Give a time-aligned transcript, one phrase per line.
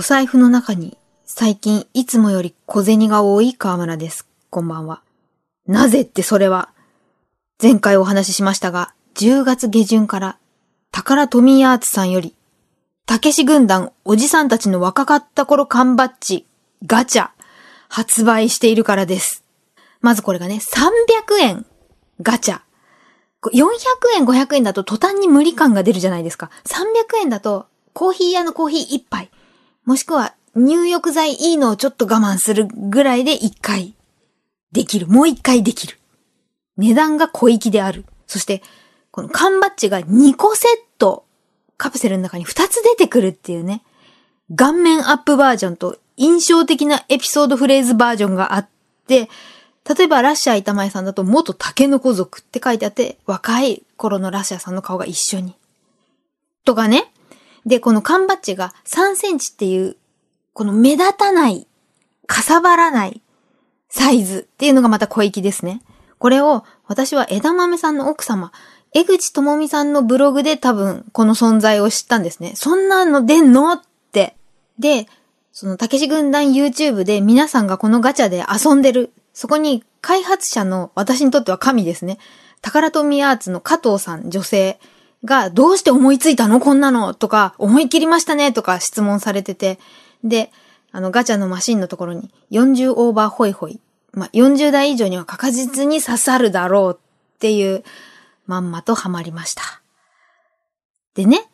[0.00, 0.96] お財布の中に
[1.26, 4.26] 最近いつもより小銭が多い河村です。
[4.48, 5.02] こんばんは。
[5.66, 6.70] なぜってそれは、
[7.62, 10.38] 前回お話ししましたが、10月下旬から
[10.90, 12.34] 宝富アーツさんより、
[13.04, 16.46] たけし軍団おじさんたちの若かった頃缶バッジ、
[16.86, 17.28] ガチャ、
[17.90, 19.44] 発売しているからです。
[20.00, 21.66] まずこれがね、300円
[22.22, 22.60] ガチャ。
[23.42, 23.50] 400
[24.16, 26.50] 円、500円だと途端に無理感が出るじゃないですか。
[26.64, 29.30] 300円だと、コーヒー屋のコーヒー1杯。
[29.90, 33.96] もしくは、入浴剤いいのをちょっと我慢するぐらいで1回
[34.70, 35.08] できる。
[35.08, 35.98] もう1回できる。
[36.76, 38.04] 値段が小粋である。
[38.28, 38.62] そして、
[39.10, 41.24] この缶バッジが2個セット、
[41.76, 43.82] カプセルの中に2つ出てくるっていうね。
[44.54, 48.68] 顔面アップバージョンと印象的なエピソードフレーズバージョンがあっ
[49.08, 49.28] て、
[49.88, 55.56] 例えばラッシャー板前さんだと元タケノコ族って書いてあって、若い頃のラッシャーさんの顔が一緒に。
[56.64, 57.12] とかね。
[57.66, 59.96] で、この缶バッジが3センチっていう、
[60.52, 61.66] この目立たない、
[62.26, 63.22] かさばらない
[63.88, 65.82] サイズっていうのがまた小粋ですね。
[66.18, 68.52] これを私は枝豆さんの奥様、
[68.92, 72.52] 江口智美さんのブログで多分この存在を知ったんですね。
[72.56, 73.80] そんなの出んのっ
[74.12, 74.36] て。
[74.78, 75.06] で、
[75.52, 79.12] その、たけし軍団 YouTube で皆さんがこのガチャで遊んでる。
[79.32, 82.18] そこに開発者の私にとっては神ですね。
[82.62, 84.78] 宝富アーツの加藤さん、女性
[85.24, 86.60] がどうして思いついたの？
[86.60, 89.78] こんなのとか、思い切りましたねとか質問されてて。
[90.24, 90.50] で、
[90.92, 93.80] あのガチャのマシンのところに40オーバーホイホイ。
[94.12, 97.84] まあ、40代以上には確実に刺さるだろうっていう
[98.46, 99.62] まんまとハマりました。
[101.14, 101.48] でね、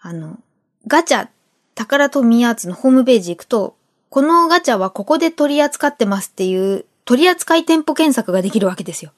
[0.00, 0.38] あの、
[0.86, 1.28] ガチャ、
[1.74, 3.76] 宝富アーツのホームページ行くと、
[4.08, 9.12] このガチャはここで取り扱ってますっていう取り扱い店舗検索ができるわけですよ。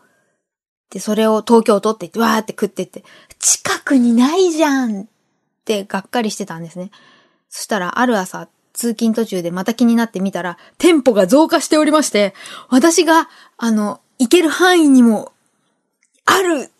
[0.93, 3.03] で、それを東京都って言って、わーって食ってって、
[3.39, 5.07] 近くにないじゃんっ
[5.65, 6.91] てがっかりしてたんですね。
[7.49, 12.35] そしたら、ある朝、通勤途中でまた気になってみたら、店舗が増加しておりまして、
[12.69, 15.33] 私が、あの、行ける範囲にも、
[16.27, 16.71] ある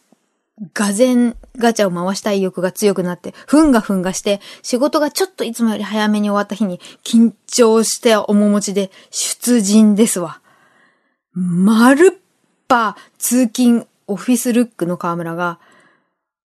[0.75, 10.41] がぜんガチャを回したい欲が強くなって、ふんがふんがして、仕事がちょっといつもより早めに終わった日に、緊張して面持ちで出陣ですわ。
[11.33, 12.21] まるっ
[12.69, 15.59] ぱ通勤オフィスルックの河村が、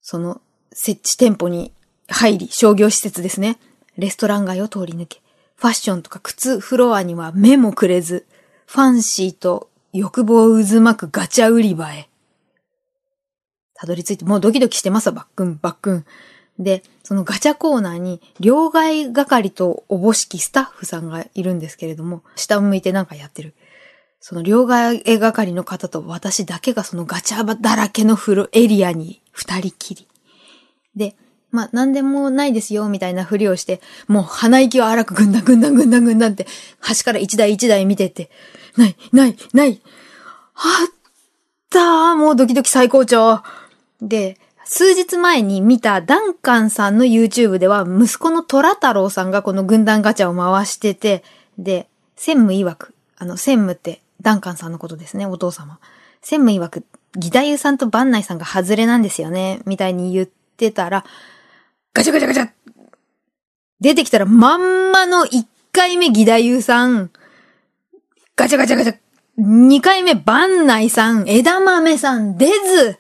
[0.02, 0.42] その
[0.72, 1.72] 設置店舗に
[2.08, 3.58] 入り、商業施設ですね。
[3.98, 5.22] レストラン街を通り抜け、
[5.56, 8.26] ファッションとか靴フロアには目もくれず、
[8.68, 12.10] ファンシーと欲望渦巻くガチャ売り場へ。
[13.74, 16.06] たどり着いて、もうドキドキしてますわ、バックン、バックン。
[16.60, 23.54] で、そのガチャコーナーに、両替係とおぼしきスタッフさんがいるんですけれども、下を向いてなんかやってる。
[24.20, 30.08] その両替係の方と私だけがそのガチャだらけの風呂エリアに二人きり。
[30.96, 31.16] で、
[31.52, 36.48] まあ、なんでもないですよ、みたいなふりをして、もう鼻息を荒くぐんだんぐんだんぐんだんぐんだんって、
[36.80, 38.30] 端から一台一台見てて、
[38.76, 39.82] ない、ない、ない、
[40.56, 40.92] あっ
[41.70, 43.44] たー、もうドキドキ最高潮。
[44.02, 51.24] で、数日前に見たダンカンさんの YouTube では、息子のトラ太郎さんがこの軍団ガチャを回してて、
[51.58, 55.80] で、専務曰く、あの、専務ってダンカンさんのことですね、お父様。
[56.22, 56.86] 専務曰く、
[57.16, 61.06] ギダユさんとバンナイさんが外れなんですよね、みたいに言ってたら、
[61.94, 62.50] ガチャガチャガチャ
[63.80, 67.12] 出てきたらまんまの1回目ギダユさん、
[68.36, 68.98] ガチャガチャガチャ、
[69.40, 73.00] 2回目バンナイさん、枝豆さん、出ず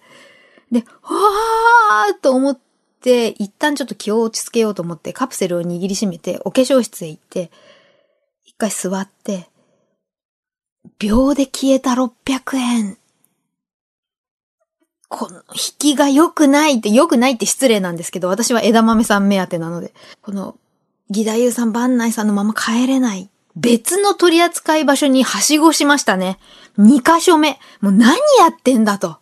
[0.71, 2.59] で、わーと思っ
[3.01, 7.51] て、一旦ちょっと気を落ち着けようと思ってカプセルを握りしめてお化粧室へ行って、
[8.45, 9.49] 一回座って、
[10.99, 12.97] 秒で消えた600円。
[15.09, 20.57] この引きが良くないって、良くないって失礼なんですけど、私は枝豆さん目当てなので、この、
[21.09, 23.29] ギダユさん、バンナイさんのまま帰れない。
[23.55, 26.37] 別の取り扱い場所にはしごしましたね。
[26.77, 27.57] 2箇所目。
[27.81, 29.17] もう何やってんだと。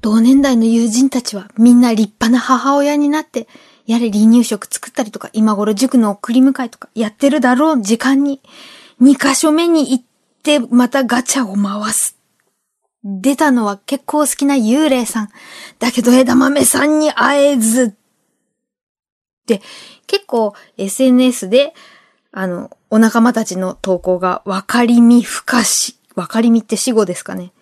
[0.00, 3.46] 同年代の友人たちはみんな立派な母親になって、
[3.86, 8.40] やれ離乳食作ったりとか、今頃塾の送り迎えとかやってるだろう時間に、
[9.00, 10.04] 2箇所目に行っ
[10.48, 12.16] で、またガチャを回す。
[13.04, 15.28] 出たのは結構好きな幽霊さん。
[15.78, 17.94] だけど枝豆さんに会えず。
[19.46, 19.60] で、
[20.06, 21.74] 結構 SNS で、
[22.32, 25.96] あの、お仲間たちの投稿が分かりみ不可視。
[26.14, 27.52] 分かりみって死語ですかね。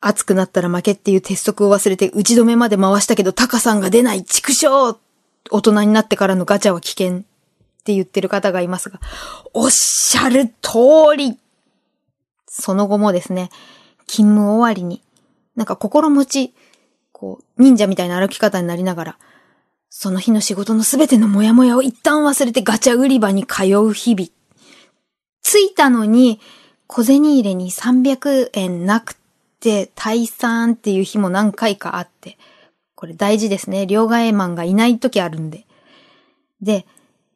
[0.00, 4.66] 熱くなったら負けっていう鉄則を忘れて打ち止めまで回したけどタカさんが出ない畜生
[5.52, 7.20] 大人になってからのガチャは危険っ
[7.84, 8.98] て言ってる方がいますが、
[9.54, 11.38] おっしゃる通り
[12.54, 13.48] その後もですね、
[14.06, 15.02] 勤務終わりに、
[15.56, 16.54] なんか心持ち、
[17.10, 19.18] こう、忍者みたいな歩き方になりながら、
[19.88, 24.28] その日の仕事のすべてのモヤモヤを一旦忘れてガチャ売り場に通う日々。
[25.42, 26.40] 着いたのに、
[26.86, 29.16] 小銭入れに300円なく
[29.58, 32.36] て、退散っていう日も何回かあって。
[32.94, 33.86] これ大事ですね。
[33.86, 35.64] 両替マンがいない時あるんで。
[36.60, 36.84] で、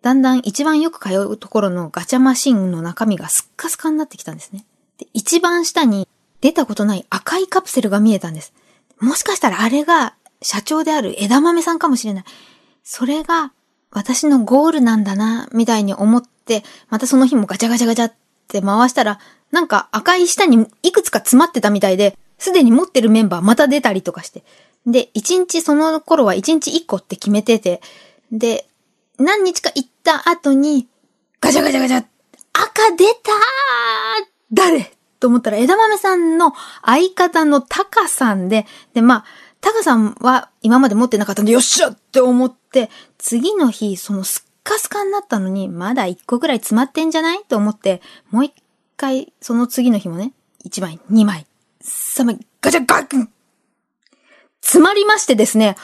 [0.02, 4.66] だんだん一番よく通うところのガチャマシンの中身がスッカスカになってきたんですね。
[5.12, 6.08] 一番下に
[6.40, 8.52] 出たことない赤いカプセルが見えたんです。
[9.00, 12.24] もしかしたらあれが社長である枝豆さんかもしれない。
[12.82, 13.52] それが
[13.90, 18.14] 私のゴールなんだな、みたいに思って、またその日もガチャガチャガチャっ
[18.48, 19.18] て回したら、
[19.50, 24.44] なんか赤い下にいくつか詰まってたみたいで、すでに持ってるメンバーまた出たりとかして。
[24.86, 27.80] で、一日その頃は一日一個って決めてて、
[28.30, 28.66] で、
[29.18, 30.88] 何日か行った後に、
[31.40, 32.04] ガチャガチャガチャ
[32.52, 33.34] 赤出たー
[34.56, 34.90] 誰？
[35.20, 36.52] と思ったら枝豆さんの
[36.84, 39.24] 相方のタカさんで、で、まあ、
[39.60, 47.40] タカさんは今まで持ってなかったんで、よっしゃって思って、次の日、そのスッカスカになったのに、まだ一個ぐらい詰まってんじゃない？
[47.48, 48.54] と思って、もう一
[48.96, 50.32] 回、その次の日もね、
[50.64, 51.46] 一枚、二枚、
[51.80, 53.28] 三枚、ガチャガッ
[54.60, 55.76] 詰まりましてですね、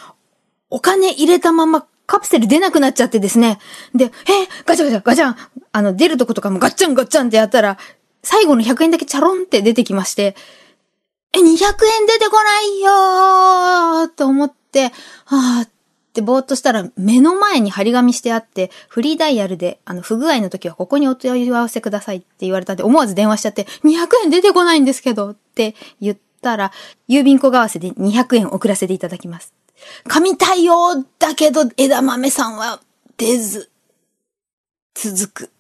[0.69, 3.59] お金入れたままカプセル出なくなっちゃってですね。
[3.95, 4.11] で、え？
[4.67, 5.37] ガチャガチャガチャン！
[5.73, 7.79] あの、出るとことかもガッチャンガッチャンってやったら、
[8.23, 10.37] 最後の100円だけチャロンって出てきまして、
[11.35, 14.93] え、200円出てこないよーと思って、
[15.27, 15.71] あーっ
[16.13, 26.73] てぼーっとしたら目の前に張り紙してあって、フリーダイヤルで、あの、不具合の時はここにお問い合わせくださいって言われたんで、思わず電話しちゃって、200円出てこないんですけどって言ったら、
[27.09, 29.55] 郵便小為替で200円送らせていただきます。
[30.07, 32.81] 神対応だけど枝豆さんは
[33.17, 33.71] 出ず、
[34.95, 35.52] 続く。